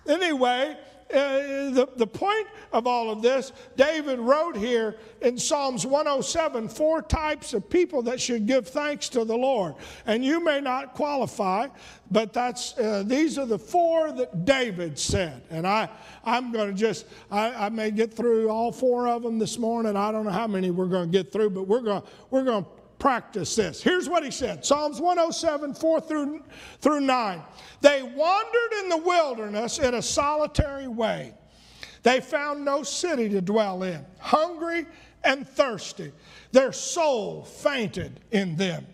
Anyway, 0.06 0.76
the, 1.10 1.88
the 1.96 2.06
point 2.06 2.46
of 2.72 2.86
all 2.86 3.10
of 3.10 3.22
this, 3.22 3.52
David 3.76 4.18
wrote 4.18 4.56
here 4.56 4.96
in 5.22 5.38
Psalms 5.38 5.86
107 5.86 6.68
four 6.68 7.02
types 7.02 7.54
of 7.54 7.68
people 7.68 8.02
that 8.02 8.20
should 8.20 8.46
give 8.46 8.68
thanks 8.68 9.08
to 9.10 9.24
the 9.24 9.36
Lord. 9.36 9.74
And 10.06 10.24
you 10.24 10.42
may 10.42 10.60
not 10.60 10.94
qualify, 10.94 11.68
but 12.10 12.32
that's 12.32 12.76
uh, 12.78 13.04
these 13.06 13.38
are 13.38 13.46
the 13.46 13.58
four 13.58 14.12
that 14.12 14.44
David 14.44 14.98
said. 14.98 15.42
And 15.50 15.66
I, 15.66 15.88
I'm 16.24 16.52
going 16.52 16.68
to 16.68 16.74
just, 16.74 17.06
I, 17.30 17.66
I 17.66 17.68
may 17.68 17.90
get 17.90 18.12
through 18.12 18.48
all 18.50 18.72
four 18.72 19.08
of 19.08 19.22
them 19.22 19.38
this 19.38 19.58
morning. 19.58 19.96
I 19.96 20.12
don't 20.12 20.24
know 20.24 20.30
how 20.30 20.46
many 20.46 20.70
we're 20.70 20.86
going 20.86 21.10
to 21.10 21.12
get 21.12 21.32
through, 21.32 21.50
but 21.50 21.62
we're 21.62 21.80
going, 21.80 22.02
we're 22.30 22.44
going 22.44 22.64
to 22.64 22.70
practice 22.98 23.54
this. 23.56 23.82
Here's 23.82 24.08
what 24.08 24.24
he 24.24 24.30
said 24.30 24.64
Psalms 24.64 25.00
107, 25.00 25.74
4 25.74 26.00
through, 26.00 26.42
through 26.80 27.00
9. 27.00 27.42
They 27.80 28.02
wandered 28.02 28.78
in 28.82 28.88
the 28.88 28.98
wilderness 28.98 29.78
in 29.78 29.94
a 29.94 30.02
solitary 30.02 30.88
way. 30.88 31.34
They 32.02 32.20
found 32.20 32.64
no 32.64 32.82
city 32.82 33.28
to 33.30 33.40
dwell 33.40 33.82
in, 33.82 34.04
hungry 34.18 34.86
and 35.24 35.46
thirsty. 35.46 36.12
Their 36.52 36.72
soul 36.72 37.44
fainted 37.44 38.20
in 38.30 38.56
them. 38.56 38.86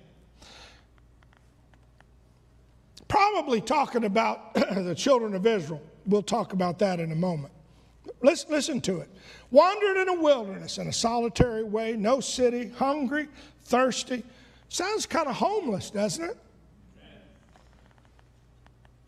Probably 3.08 3.60
talking 3.60 4.04
about 4.04 4.54
the 4.54 4.94
children 4.96 5.34
of 5.34 5.46
Israel. 5.46 5.82
We'll 6.06 6.22
talk 6.22 6.52
about 6.52 6.78
that 6.80 7.00
in 7.00 7.12
a 7.12 7.16
moment. 7.16 7.52
Listen, 8.22 8.50
listen 8.50 8.80
to 8.82 9.00
it. 9.00 9.10
Wandered 9.50 9.98
in 10.02 10.08
a 10.08 10.20
wilderness 10.20 10.78
in 10.78 10.88
a 10.88 10.92
solitary 10.92 11.62
way, 11.62 11.92
no 11.96 12.20
city, 12.20 12.70
hungry, 12.76 13.28
thirsty. 13.64 14.22
Sounds 14.68 15.06
kind 15.06 15.28
of 15.28 15.34
homeless, 15.34 15.90
doesn't 15.90 16.24
it? 16.24 16.36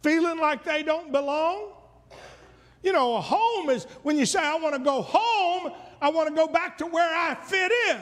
Feeling 0.03 0.39
like 0.39 0.65
they 0.65 0.83
don't 0.83 1.11
belong. 1.11 1.73
You 2.83 2.93
know, 2.93 3.17
a 3.17 3.21
home 3.21 3.71
is 3.71 3.85
when 4.03 4.17
you 4.17 4.27
say, 4.27 4.39
I 4.39 4.57
want 4.57 4.75
to 4.75 4.81
go 4.81 5.03
home, 5.03 5.73
I 6.01 6.11
want 6.11 6.29
to 6.29 6.35
go 6.35 6.47
back 6.47 6.79
to 6.79 6.87
where 6.87 7.13
I 7.13 7.35
fit 7.35 7.73
in. 7.91 8.01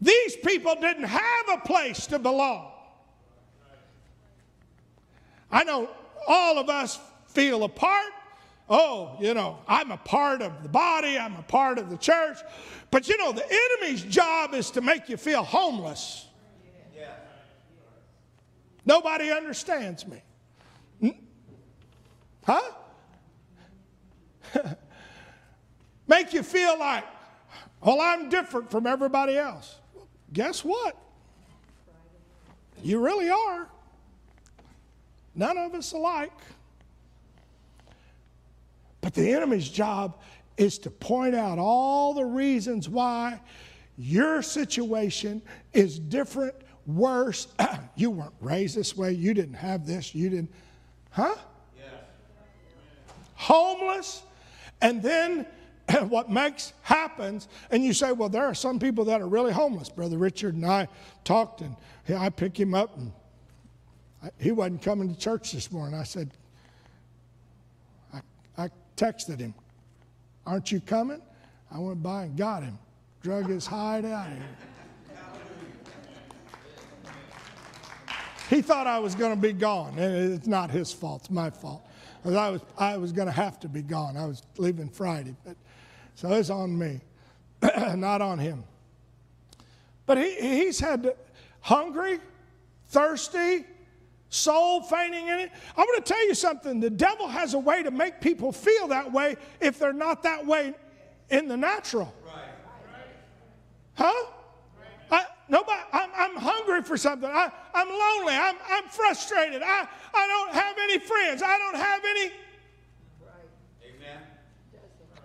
These 0.00 0.36
people 0.36 0.74
didn't 0.80 1.04
have 1.04 1.48
a 1.52 1.58
place 1.58 2.06
to 2.08 2.18
belong. 2.18 2.70
I 5.50 5.64
know 5.64 5.88
all 6.28 6.58
of 6.58 6.68
us 6.68 7.00
feel 7.28 7.64
apart 7.64 8.12
oh, 8.68 9.16
you 9.20 9.34
know, 9.34 9.58
I'm 9.68 9.90
a 9.90 9.96
part 9.96 10.42
of 10.42 10.62
the 10.62 10.68
body, 10.68 11.18
I'm 11.18 11.36
a 11.36 11.42
part 11.42 11.78
of 11.78 11.90
the 11.90 11.96
church. 11.96 12.38
But 12.90 13.08
you 13.08 13.16
know, 13.18 13.32
the 13.32 13.44
enemy's 13.44 14.02
job 14.02 14.54
is 14.54 14.70
to 14.72 14.80
make 14.80 15.08
you 15.08 15.16
feel 15.16 15.42
homeless. 15.42 16.28
Nobody 18.86 19.30
understands 19.30 20.06
me. 20.06 20.22
Huh? 22.44 22.60
make 26.06 26.34
you 26.34 26.42
feel 26.42 26.78
like, 26.78 27.04
well, 27.80 28.00
I'm 28.00 28.28
different 28.28 28.70
from 28.70 28.86
everybody 28.86 29.38
else. 29.38 29.76
Guess 30.32 30.64
what? 30.64 30.96
You 32.82 33.02
really 33.02 33.30
are. 33.30 33.68
None 35.34 35.56
of 35.56 35.74
us 35.74 35.92
alike. 35.92 36.32
But 39.04 39.12
the 39.12 39.34
enemy's 39.34 39.68
job 39.68 40.18
is 40.56 40.78
to 40.78 40.90
point 40.90 41.34
out 41.34 41.58
all 41.58 42.14
the 42.14 42.24
reasons 42.24 42.88
why 42.88 43.38
your 43.98 44.40
situation 44.40 45.42
is 45.74 45.98
different, 45.98 46.54
worse. 46.86 47.48
you 47.96 48.10
weren't 48.10 48.32
raised 48.40 48.78
this 48.78 48.96
way. 48.96 49.12
You 49.12 49.34
didn't 49.34 49.56
have 49.56 49.86
this. 49.86 50.14
You 50.14 50.30
didn't. 50.30 50.54
Huh? 51.10 51.34
Yes. 51.76 51.92
Homeless. 53.34 54.22
And 54.80 55.02
then 55.02 55.44
what 56.08 56.30
makes 56.30 56.72
happens, 56.80 57.48
and 57.70 57.84
you 57.84 57.92
say, 57.92 58.10
well, 58.10 58.30
there 58.30 58.46
are 58.46 58.54
some 58.54 58.78
people 58.78 59.04
that 59.04 59.20
are 59.20 59.28
really 59.28 59.52
homeless. 59.52 59.90
Brother 59.90 60.16
Richard 60.16 60.54
and 60.54 60.64
I 60.64 60.88
talked, 61.24 61.60
and 61.60 61.76
I 62.08 62.30
picked 62.30 62.58
him 62.58 62.72
up, 62.72 62.96
and 62.96 63.12
he 64.38 64.50
wasn't 64.50 64.80
coming 64.80 65.12
to 65.12 65.20
church 65.20 65.52
this 65.52 65.70
morning. 65.70 66.00
I 66.00 66.04
said, 66.04 66.30
texted 68.96 69.40
him, 69.40 69.54
Aren't 70.46 70.70
you 70.70 70.80
coming? 70.80 71.20
I 71.70 71.78
went 71.78 72.02
by 72.02 72.24
and 72.24 72.36
got 72.36 72.62
him, 72.62 72.78
drug 73.22 73.48
his 73.48 73.66
hide 73.66 74.04
out 74.04 74.28
of 74.28 74.32
here. 74.32 74.46
He 78.50 78.60
thought 78.60 78.86
I 78.86 78.98
was 78.98 79.14
going 79.14 79.34
to 79.34 79.40
be 79.40 79.52
gone, 79.52 79.98
and 79.98 80.34
it's 80.34 80.46
not 80.46 80.70
his 80.70 80.92
fault, 80.92 81.22
it's 81.22 81.30
my 81.30 81.50
fault. 81.50 81.84
I 82.24 82.50
was, 82.50 82.60
I 82.78 82.96
was 82.96 83.12
going 83.12 83.26
to 83.26 83.32
have 83.32 83.58
to 83.60 83.68
be 83.68 83.82
gone. 83.82 84.16
I 84.16 84.26
was 84.26 84.42
leaving 84.56 84.88
Friday, 84.88 85.34
but 85.44 85.56
so 86.14 86.32
it's 86.32 86.50
on 86.50 86.78
me, 86.78 87.00
not 87.96 88.22
on 88.22 88.38
him. 88.38 88.64
But 90.06 90.18
he, 90.18 90.34
he's 90.34 90.78
had 90.78 91.14
hungry, 91.60 92.20
thirsty, 92.88 93.64
soul 94.34 94.82
fainting 94.82 95.28
in 95.28 95.38
it. 95.38 95.52
I 95.76 95.80
want 95.80 96.04
to 96.04 96.12
tell 96.12 96.26
you 96.26 96.34
something. 96.34 96.80
The 96.80 96.90
devil 96.90 97.28
has 97.28 97.54
a 97.54 97.58
way 97.58 97.82
to 97.82 97.90
make 97.90 98.20
people 98.20 98.52
feel 98.52 98.88
that 98.88 99.10
way 99.10 99.36
if 99.60 99.78
they're 99.78 99.92
not 99.92 100.22
that 100.24 100.44
way 100.44 100.74
in 101.30 101.48
the 101.48 101.56
natural. 101.56 102.12
Huh? 103.94 104.12
I, 105.10 105.26
nobody, 105.48 105.80
I'm, 105.92 106.10
I'm 106.16 106.36
hungry 106.36 106.82
for 106.82 106.96
something. 106.96 107.30
I, 107.30 107.50
I'm 107.74 107.88
lonely. 107.88 108.34
I'm, 108.34 108.56
I'm 108.68 108.84
frustrated. 108.88 109.62
I, 109.62 109.86
I 110.12 110.26
don't 110.26 110.52
have 110.52 110.76
any 110.82 110.98
friends. 110.98 111.42
I 111.42 111.56
don't 111.58 111.76
have 111.76 112.02
any. 112.04 112.32
Amen. 113.84 114.20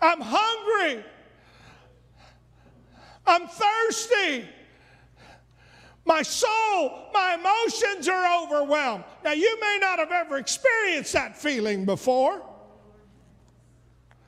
I'm 0.01 0.22
hungry. 0.22 1.04
I'm 3.25 3.48
thirsty. 3.48 4.48
My 6.06 6.22
soul, 6.22 7.10
my 7.13 7.36
emotions 7.39 8.08
are 8.08 8.44
overwhelmed. 8.44 9.03
Now, 9.24 9.34
you 9.34 9.60
may 9.60 9.77
not 9.79 10.00
have 10.00 10.12
ever 10.12 10.38
experienced 10.38 11.13
that 11.13 11.38
feeling 11.38 11.86
before, 11.86 12.41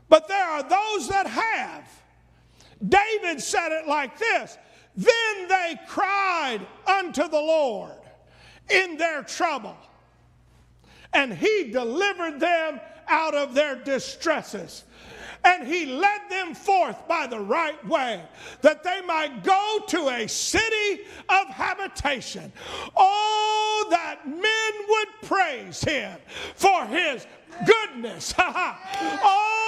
but 0.10 0.28
there 0.28 0.48
are 0.48 0.64
those 0.64 1.08
that 1.10 1.28
have. 1.28 1.90
David 2.88 3.42
said 3.42 3.72
it 3.72 3.88
like 3.88 4.18
this 4.18 4.58
Then 4.96 5.48
they 5.48 5.80
cried 5.88 6.60
unto 6.86 7.28
the 7.28 7.42
Lord 7.42 8.00
in 8.70 8.98
their 8.98 9.24
trouble, 9.24 9.78
and 11.14 11.34
he 11.34 11.72
delivered 11.72 12.40
them 12.40 12.80
out 13.12 13.36
of 13.36 13.54
their 13.54 13.76
distresses 13.76 14.86
and 15.44 15.68
he 15.68 15.86
led 15.86 16.22
them 16.30 16.54
forth 16.54 17.08
by 17.08 17.28
the 17.28 17.40
right 17.40 17.86
way, 17.88 18.22
that 18.62 18.84
they 18.84 19.02
might 19.02 19.44
go 19.44 19.80
to 19.88 20.10
a 20.10 20.28
city 20.28 21.02
of 21.30 21.48
habitation. 21.48 22.52
Oh, 22.96 23.88
that 23.90 24.28
men 24.28 24.88
would 24.88 25.08
praise 25.28 25.82
him 25.82 26.18
for 26.56 26.86
his 26.86 27.26
goodness. 27.66 28.34
oh, 28.40 29.61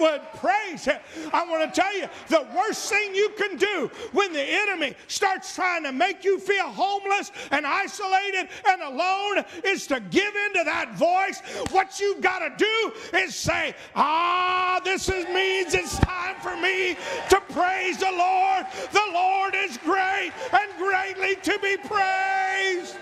would 0.00 0.22
praise 0.36 0.84
him. 0.84 0.98
I 1.32 1.44
want 1.44 1.72
to 1.72 1.80
tell 1.80 1.96
you 1.96 2.08
the 2.28 2.46
worst 2.56 2.88
thing 2.88 3.14
you 3.14 3.30
can 3.36 3.56
do 3.56 3.90
when 4.12 4.32
the 4.32 4.42
enemy 4.42 4.94
starts 5.06 5.54
trying 5.54 5.84
to 5.84 5.92
make 5.92 6.24
you 6.24 6.38
feel 6.38 6.68
homeless 6.68 7.30
and 7.50 7.66
isolated 7.66 8.48
and 8.66 8.82
alone 8.82 9.44
is 9.64 9.86
to 9.88 10.00
give 10.00 10.34
into 10.46 10.64
that 10.64 10.94
voice. 10.94 11.40
What 11.70 12.00
you've 12.00 12.20
got 12.20 12.38
to 12.40 12.52
do 12.56 13.18
is 13.18 13.34
say, 13.34 13.74
Ah, 13.94 14.80
this 14.84 15.08
is, 15.08 15.26
means 15.26 15.74
it's 15.74 15.98
time 15.98 16.36
for 16.40 16.56
me 16.56 16.96
to 17.28 17.40
praise 17.52 17.98
the 17.98 18.10
Lord. 18.10 18.66
The 18.92 19.10
Lord 19.12 19.54
is 19.54 19.76
great 19.78 20.32
and 20.52 20.70
greatly 20.78 21.36
to 21.36 21.58
be 21.60 21.76
praised. 21.76 22.96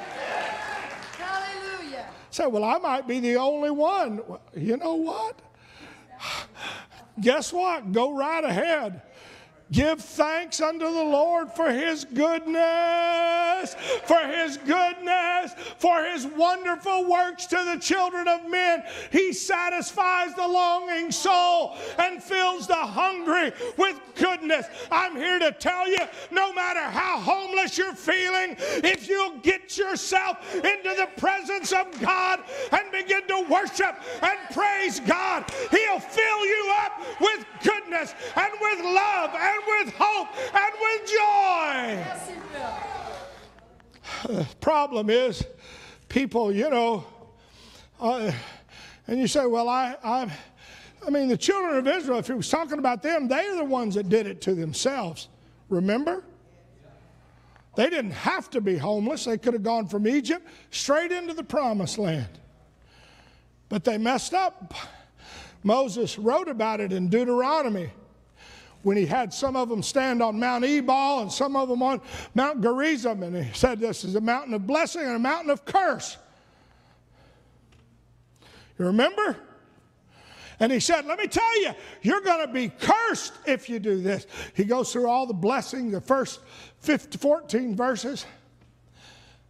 Hallelujah. 1.19 2.07
Say, 2.31 2.47
well, 2.47 2.65
I 2.65 2.79
might 2.79 3.07
be 3.07 3.21
the 3.21 3.37
only 3.37 3.71
one. 3.71 4.21
Well, 4.27 4.41
you 4.55 4.77
know 4.77 4.95
what? 4.95 5.41
Guess 7.21 7.53
what? 7.53 7.93
Go 7.93 8.17
right 8.17 8.45
ahead. 8.45 9.03
Give 9.71 10.01
thanks 10.01 10.63
unto 10.63 10.87
the 10.87 10.91
Lord 10.91 11.53
for 11.53 11.71
his 11.71 12.07
goodness, 12.07 13.75
for 14.07 14.19
his 14.27 14.57
goodness, 14.57 15.53
for 15.77 16.05
his 16.05 16.27
wonderful 16.27 17.05
works 17.05 17.45
to 17.47 17.57
the 17.57 17.79
children 17.79 18.29
of 18.29 18.49
men. 18.49 18.83
He 19.13 19.35
satisfies 19.35 20.35
the 20.35 20.49
longing 20.49 21.13
soul 21.13 21.77
and 21.99 22.23
fills 22.23 22.67
the 22.67 22.75
hungry 22.75 23.53
with 23.77 24.01
goodness. 24.15 24.67
I'm 24.91 25.17
here 25.17 25.39
to 25.39 25.53
tell 25.53 25.87
you 25.87 25.99
no 26.31 26.51
matter 26.55 26.81
how 26.81 27.21
homeless 27.21 27.77
you're 27.77 27.95
feeling, 27.95 28.57
if 28.59 29.07
you'll 29.07 29.39
get 29.41 29.77
yourself 29.77 30.55
into 30.55 30.95
the 30.97 31.09
presence 31.19 31.73
of 31.73 31.87
God 32.01 32.41
and 32.73 32.91
begin 32.91 33.27
to 33.29 33.47
worship 33.51 33.97
and 34.23 34.39
praise 34.55 35.01
God, 35.01 35.45
he'll 35.71 36.01
fill 36.01 36.47
you 36.47 36.73
up 36.85 37.21
with 37.21 37.45
goodness 37.63 38.15
and 38.35 38.53
with 38.61 38.81
love 38.85 39.31
and 39.35 39.58
and 39.59 39.87
with 39.87 39.95
hope 39.95 40.29
and 40.55 40.75
with 40.81 41.11
joy. 41.11 41.17
Yes, 41.97 42.31
the 44.25 44.47
problem 44.61 45.11
is, 45.11 45.45
people, 46.09 46.53
you 46.53 46.71
know, 46.71 47.05
uh, 48.01 48.33
and 49.07 49.19
you 49.19 49.27
say, 49.27 49.47
well, 49.47 49.69
I, 49.69 49.97
I, 50.03 50.33
I 51.07 51.11
mean, 51.11 51.29
the 51.29 51.37
children 51.37 51.77
of 51.77 51.87
Israel, 51.87 52.19
if 52.19 52.27
he 52.27 52.33
was 52.35 52.49
talking 52.49 52.79
about 52.79 53.03
them, 53.03 53.29
they 53.29 53.47
are 53.47 53.57
the 53.57 53.65
ones 53.65 53.95
that 53.95 54.09
did 54.09 54.27
it 54.27 54.41
to 54.43 54.55
themselves. 54.55 55.29
Remember? 55.69 56.25
They 57.77 57.89
didn't 57.89 58.13
have 58.13 58.51
to 58.51 58.61
be 58.61 58.77
homeless. 58.77 59.25
They 59.25 59.39
could 59.39 59.55
have 59.55 59.63
gone 59.63 59.87
from 59.87 60.07
Egypt 60.07 60.47
straight 60.71 61.13
into 61.13 61.33
the 61.33 61.45
promised 61.45 61.99
land. 61.99 62.29
But 63.69 63.85
they 63.85 63.99
messed 63.99 64.35
up. 64.35 64.75
Moses 65.63 66.19
wrote 66.19 66.49
about 66.49 66.81
it 66.81 66.93
in 66.93 67.09
Deuteronomy 67.09 67.91
when 68.89 68.97
he 68.97 69.05
had 69.05 69.35
some 69.35 69.55
of 69.55 69.69
them 69.69 69.83
stand 69.83 70.23
on 70.23 70.41
Mount 70.41 70.65
Ebal 70.65 71.21
and 71.21 71.31
some 71.31 71.57
of 71.57 71.69
them 71.69 71.83
on 71.83 72.01
Mount 72.35 72.63
Gerizim, 72.63 73.23
and 73.23 73.37
he 73.45 73.53
said 73.53 73.79
this 73.79 74.03
is 74.03 74.15
a 74.15 74.21
mountain 74.23 74.55
of 74.55 74.67
blessing 74.67 75.03
and 75.03 75.15
a 75.15 75.19
mountain 75.19 75.51
of 75.51 75.67
curse. 75.67 76.17
You 78.79 78.87
remember? 78.87 79.37
And 80.59 80.73
he 80.73 80.81
said, 80.81 81.05
Let 81.05 81.19
me 81.19 81.27
tell 81.27 81.61
you, 81.61 81.73
you're 82.01 82.23
going 82.23 82.47
to 82.47 82.51
be 82.51 82.71
cursed 82.71 83.35
if 83.45 83.69
you 83.69 83.79
do 83.79 84.01
this. 84.01 84.27
He 84.55 84.65
goes 84.65 84.91
through 84.91 85.07
all 85.07 85.27
the 85.27 85.35
blessing, 85.35 85.91
the 85.91 86.01
first 86.01 86.41
15, 86.79 87.21
14 87.21 87.77
verses. 87.77 88.25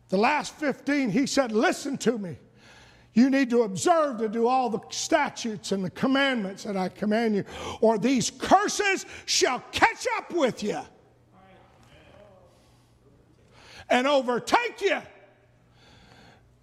The 0.09 0.19
last 0.19 0.53
15, 0.57 1.11
he 1.11 1.27
said, 1.27 1.53
Listen 1.53 1.97
to 1.99 2.19
me. 2.19 2.39
You 3.19 3.31
need 3.31 3.51
to 3.51 3.63
observe 3.63 4.19
to 4.19 4.29
do 4.29 4.47
all 4.47 4.71
the 4.71 4.79
statutes 4.91 5.73
and 5.73 5.85
the 5.85 5.91
commandments 5.91 6.63
that 6.63 6.77
I 6.77 6.89
command 6.89 7.35
you, 7.35 7.45
or 7.81 7.99
these 7.99 8.31
curses 8.31 9.07
shall 9.27 9.59
catch 9.73 10.07
up 10.17 10.33
with 10.33 10.63
you 10.63 10.79
and 13.91 14.07
overtake 14.07 14.81
you. 14.81 15.03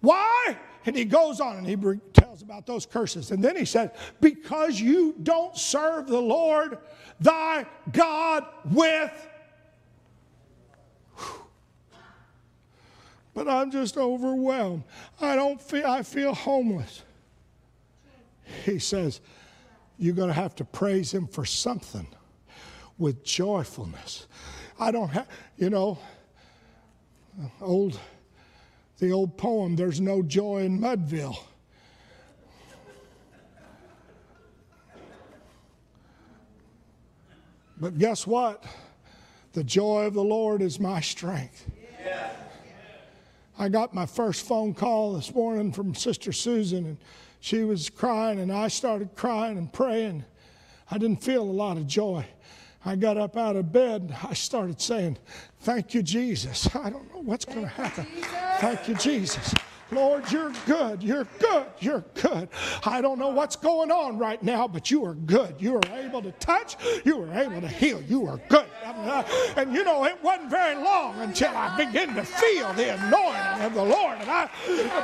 Why? 0.00 0.56
And 0.86 0.96
he 0.96 1.04
goes 1.04 1.40
on 1.40 1.58
and 1.58 1.66
he 1.66 1.76
tells 2.14 2.40
about 2.40 2.64
those 2.64 2.86
curses. 2.86 3.32
And 3.32 3.44
then 3.44 3.54
he 3.54 3.66
said, 3.66 3.90
Because 4.22 4.80
you 4.80 5.14
don't 5.22 5.58
serve 5.58 6.06
the 6.06 6.22
Lord 6.22 6.78
thy 7.20 7.66
God 7.92 8.46
with 8.70 9.28
but 13.36 13.46
I'm 13.46 13.70
just 13.70 13.98
overwhelmed. 13.98 14.82
I 15.20 15.36
don't 15.36 15.60
feel, 15.60 15.86
I 15.86 16.02
feel 16.02 16.32
homeless. 16.32 17.02
He 18.64 18.78
says, 18.78 19.20
You're 19.98 20.14
going 20.14 20.28
to 20.28 20.34
have 20.34 20.54
to 20.56 20.64
praise 20.64 21.12
Him 21.12 21.26
for 21.26 21.44
something 21.44 22.08
with 22.96 23.22
joyfulness. 23.22 24.26
I 24.80 24.90
don't 24.90 25.10
have, 25.10 25.28
you 25.58 25.68
know, 25.68 25.98
old, 27.60 28.00
the 28.98 29.12
old 29.12 29.36
poem, 29.36 29.76
There's 29.76 30.00
No 30.00 30.22
Joy 30.22 30.62
in 30.62 30.80
Mudville. 30.80 31.36
But 37.78 37.98
guess 37.98 38.26
what? 38.26 38.64
The 39.52 39.62
joy 39.62 40.04
of 40.04 40.14
the 40.14 40.24
Lord 40.24 40.62
is 40.62 40.80
my 40.80 41.02
strength. 41.02 41.66
I 43.58 43.68
got 43.70 43.94
my 43.94 44.04
first 44.04 44.46
phone 44.46 44.74
call 44.74 45.14
this 45.14 45.34
morning 45.34 45.72
from 45.72 45.94
Sister 45.94 46.30
Susan, 46.30 46.84
and 46.84 46.98
she 47.40 47.64
was 47.64 47.88
crying, 47.88 48.40
and 48.40 48.52
I 48.52 48.68
started 48.68 49.14
crying 49.14 49.56
and 49.56 49.72
praying. 49.72 50.24
I 50.90 50.98
didn't 50.98 51.22
feel 51.22 51.42
a 51.42 51.44
lot 51.44 51.78
of 51.78 51.86
joy. 51.86 52.26
I 52.84 52.94
got 52.96 53.16
up 53.16 53.36
out 53.36 53.56
of 53.56 53.72
bed 53.72 54.02
and 54.02 54.16
I 54.22 54.34
started 54.34 54.80
saying, 54.80 55.18
Thank 55.60 55.92
you, 55.92 56.02
Jesus. 56.02 56.68
I 56.76 56.90
don't 56.90 57.12
know 57.12 57.20
what's 57.20 57.44
going 57.44 57.62
to 57.62 57.66
happen. 57.66 58.06
Thank 58.60 58.88
you, 58.88 58.94
Jesus. 58.94 59.52
Lord, 59.90 60.30
you're 60.30 60.52
good. 60.66 61.02
You're 61.02 61.26
good. 61.38 61.66
You're 61.80 62.04
good. 62.14 62.48
I 62.84 63.00
don't 63.00 63.18
know 63.18 63.28
what's 63.28 63.56
going 63.56 63.90
on 63.90 64.18
right 64.18 64.42
now, 64.42 64.68
but 64.68 64.90
you 64.90 65.04
are 65.04 65.14
good. 65.14 65.56
You 65.58 65.76
are 65.76 65.96
able 65.96 66.22
to 66.22 66.32
touch. 66.32 66.76
You 67.04 67.22
are 67.22 67.32
able 67.32 67.60
to 67.60 67.68
heal. 67.68 68.02
You 68.02 68.26
are 68.26 68.40
good. 68.48 68.66
Uh, 68.86 69.24
and 69.56 69.74
you 69.74 69.82
know, 69.82 70.04
it 70.04 70.16
wasn't 70.22 70.50
very 70.50 70.76
long 70.76 71.18
until 71.20 71.50
I 71.50 71.76
began 71.76 72.14
to 72.14 72.22
feel 72.22 72.72
the 72.74 72.94
anointing 72.94 73.66
of 73.66 73.74
the 73.74 73.82
Lord. 73.82 74.18
And 74.20 74.30
I, 74.30 74.48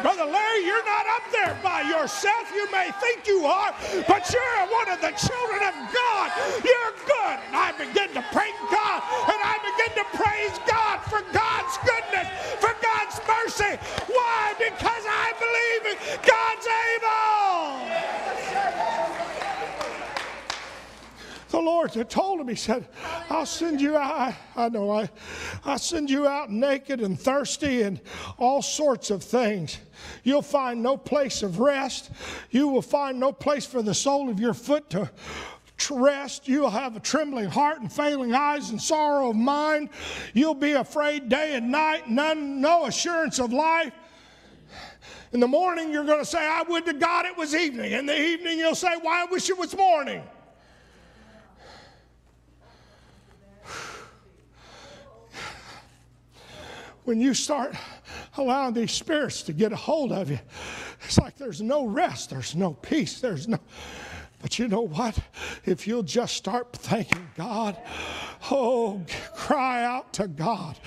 Brother 0.03 0.25
Larry, 0.25 0.65
you're 0.65 0.85
not 0.85 1.07
up 1.07 1.25
there 1.33 1.59
by 1.63 1.83
yourself. 1.83 2.51
You 2.55 2.71
may 2.71 2.91
think 3.01 3.27
you 3.27 3.45
are, 3.45 3.75
but 4.07 4.23
you're 4.33 4.67
one 4.71 4.89
of 4.91 5.01
the 5.01 5.11
children 5.19 5.63
of 5.67 5.75
God. 5.91 6.31
You're 6.63 6.95
good. 7.07 7.39
And 7.51 7.57
I 7.57 7.73
begin 7.77 8.15
to 8.15 8.23
praise 8.31 8.55
God. 8.71 9.03
Lord 21.83 22.11
told 22.11 22.41
him, 22.41 22.49
He 22.49 22.55
said, 22.55 22.87
I'll 23.29 23.47
send 23.47 23.81
you 23.81 23.97
out. 23.97 24.13
I, 24.15 24.37
I 24.57 24.69
know, 24.69 24.91
I, 24.91 25.11
I'll 25.65 25.79
send 25.79 26.11
you 26.11 26.27
out 26.27 26.51
naked 26.51 27.01
and 27.01 27.19
thirsty 27.19 27.83
and 27.83 28.01
all 28.39 28.63
sorts 28.63 29.11
of 29.11 29.23
things. 29.23 29.79
You'll 30.23 30.43
find 30.43 30.83
no 30.83 30.97
place 30.97 31.43
of 31.43 31.59
rest. 31.59 32.11
You 32.51 32.69
will 32.69 32.83
find 32.83 33.19
no 33.19 33.33
place 33.33 33.67
for 33.67 33.83
the 33.83 33.95
sole 33.95 34.31
of 34.31 34.39
your 34.39 34.55
foot 34.55 34.91
to 34.91 35.11
rest. 35.91 36.47
You'll 36.47 36.71
have 36.71 36.95
a 36.95 37.01
trembling 37.01 37.51
heart 37.51 37.81
and 37.81 37.93
failing 37.93 38.33
eyes 38.33 38.71
and 38.71 38.81
sorrow 38.81 39.31
of 39.31 39.37
mind. 39.37 39.91
You'll 40.35 40.55
be 40.55 40.73
afraid 40.73 41.29
day 41.29 41.57
and 41.57 41.73
night, 41.73 42.09
none, 42.09 42.61
no 42.61 42.87
assurance 42.87 43.41
of 43.41 43.53
life. 43.53 43.93
In 45.33 45.41
the 45.41 45.49
morning, 45.49 45.91
you're 45.93 46.05
going 46.05 46.21
to 46.21 46.27
say, 46.27 46.39
I 46.39 46.63
would 46.63 46.85
to 46.87 46.93
God 46.93 47.27
it 47.27 47.37
was 47.37 47.55
evening. 47.55 47.93
In 47.93 48.07
the 48.07 48.17
evening, 48.17 48.59
you'll 48.59 48.75
say, 48.75 48.95
Why, 49.01 49.23
I 49.23 49.25
wish 49.25 49.49
it 49.49 49.59
was 49.59 49.77
morning. 49.77 50.23
When 57.05 57.21
you 57.21 57.35
start 57.35 57.75
allowing 58.37 58.75
these 58.75 58.93
spirits 58.93 59.43
to 59.45 59.53
get 59.53 59.73
a 59.73 59.77
hold 59.77 60.13
of 60.13 60.31
you, 60.31 60.39
it's 61.05 61.19
like 61.19 61.37
there's 61.37 61.61
no 61.61 61.85
rest, 61.87 62.31
there's 62.31 62.55
no 62.55 62.75
peace, 62.75 63.21
there's 63.21 63.49
no. 63.49 63.59
But 64.41 64.59
you 64.59 64.69
know 64.69 64.83
what? 64.83 65.19
If 65.65 65.87
you'll 65.87 66.03
just 66.03 66.37
start 66.37 66.73
thanking 66.73 67.29
God, 67.37 67.77
oh, 68.51 69.03
cry 69.35 69.85
out 69.85 70.13
to 70.15 70.29
God. 70.29 70.79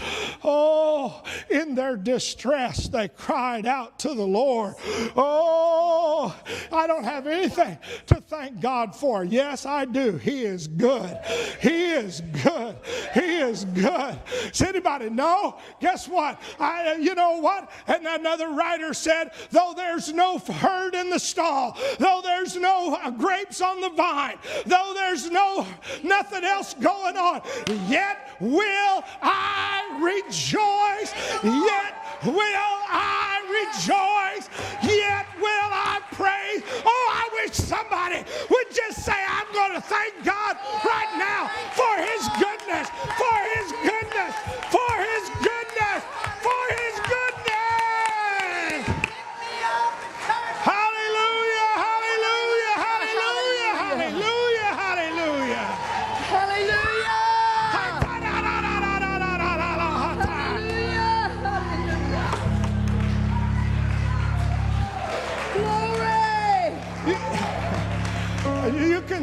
Oh, 0.44 1.24
in 1.50 1.76
their 1.76 1.98
distress, 1.98 2.88
they 2.88 3.08
cried 3.08 3.66
out 3.66 4.00
to 4.00 4.10
the 4.10 4.26
Lord. 4.26 4.76
Oh, 5.16 6.36
I 6.72 6.88
don't 6.88 7.04
have 7.04 7.28
anything 7.28 7.78
to 8.08 8.16
thank 8.16 8.62
God 8.62 8.96
for. 8.96 9.24
Yes, 9.24 9.66
I 9.66 9.86
do. 9.86 10.18
He 10.18 10.44
is 10.44 10.68
good. 10.68 11.18
He 11.62 11.92
is 11.92 12.22
good. 12.44 12.76
He 13.14 13.40
is 13.40 13.66
good. 13.66 14.20
Does 14.52 14.62
anybody 14.62 15.10
know? 15.10 15.58
Guess 15.80 16.08
what? 16.08 16.42
I, 16.60 16.96
you 16.96 17.16
know 17.16 17.40
what? 17.40 17.72
And 17.88 18.06
another 18.06 18.50
writer 18.50 18.94
said, 18.94 19.32
though 19.52 19.74
there's 19.76 20.14
no 20.14 20.38
herd 20.38 20.96
in 20.96 21.10
the 21.10 21.20
stall, 21.20 21.78
though 22.00 22.22
there's 22.24 22.56
no 22.56 22.98
grapes 23.18 23.62
on 23.62 23.82
the 23.82 23.90
vine, 23.90 24.38
though 24.66 24.94
there's 24.96 25.30
no 25.30 25.66
nothing 26.04 26.44
else 26.44 26.74
going 26.76 27.18
on, 27.18 27.42
yet 27.88 28.30
will 28.40 29.04
I 29.22 29.84
rejoice. 30.00 31.14
Yet 31.44 31.94
will 32.26 32.80
I 32.90 33.42
rejoice. 33.50 34.50
Yet 34.84 35.26
will 35.38 35.72
I 35.72 36.02
praise. 36.12 36.64
Oh, 36.86 37.06
I 37.12 37.30
wish 37.34 37.54
somebody 37.54 38.24
would 38.50 38.70
just 38.74 39.04
say, 39.04 39.16
I'm 39.16 39.52
going 39.54 39.74
to 39.74 39.82
thank 39.82 40.14
God 40.24 40.58
right 40.86 41.14
now 41.18 41.50
for 41.74 41.94
his 42.02 42.24
goodness, 42.40 42.90
for 43.18 43.38
his 43.56 43.75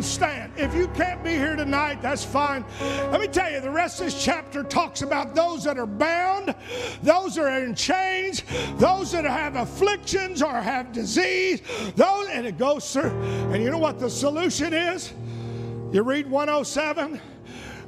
stand. 0.03 0.53
If 0.57 0.75
you 0.75 0.89
can't 0.89 1.23
be 1.23 1.31
here 1.31 1.57
tonight, 1.57 2.03
that's 2.03 2.25
fine. 2.25 2.65
Let 2.81 3.21
me 3.21 3.29
tell 3.29 3.51
you, 3.51 3.61
the 3.61 3.71
rest 3.71 4.01
of 4.01 4.07
this 4.07 4.23
chapter 4.23 4.63
talks 4.63 5.03
about 5.03 5.35
those 5.35 5.65
that 5.65 5.79
are 5.79 5.87
bound, 5.87 6.55
those 7.03 7.37
that 7.37 7.45
are 7.45 7.65
in 7.65 7.75
chains, 7.75 8.43
those 8.77 9.13
that 9.13 9.25
have 9.25 9.57
afflictions 9.57 10.43
or 10.43 10.53
have 10.53 10.93
disease, 10.93 11.63
those, 11.97 12.29
and 12.29 12.47
it 12.47 12.59
goes 12.59 12.93
through. 12.93 13.11
And 13.53 13.63
you 13.63 13.71
know 13.71 13.79
what 13.79 13.99
the 13.99 14.11
solution 14.11 14.73
is? 14.73 15.13
You 15.93 16.03
read 16.03 16.31
107 16.31 17.21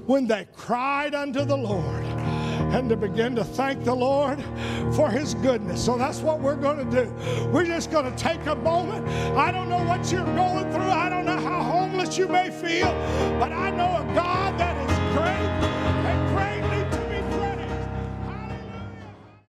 when 0.07 0.27
they 0.27 0.47
cried 0.55 1.15
unto 1.15 1.45
the 1.45 1.57
Lord 1.57 2.05
and 2.75 2.89
to 2.89 2.97
begin 2.97 3.37
to 3.37 3.45
thank 3.45 3.85
the 3.85 3.95
Lord 3.95 4.43
for 4.95 5.09
His 5.09 5.35
goodness. 5.35 5.85
So 5.85 5.97
that's 5.97 6.19
what 6.19 6.41
we're 6.41 6.57
going 6.57 6.91
to 6.91 7.05
do. 7.05 7.49
We're 7.51 7.65
just 7.65 7.91
going 7.91 8.11
to 8.11 8.19
take 8.19 8.45
a 8.47 8.55
moment. 8.57 9.07
I 9.37 9.51
don't 9.53 9.69
know 9.69 9.83
what 9.85 10.11
you're 10.11 10.25
going 10.35 10.71
through, 10.73 10.91
I 10.91 11.09
don't 11.09 11.24
you 12.19 12.29
may 12.29 12.49
feel, 12.49 12.93
but 13.41 13.53
I 13.53 13.71
know 13.71 13.87
a 13.87 14.15
God 14.15 14.59
that 14.59 14.77
is 14.89 15.17
great. 15.17 15.54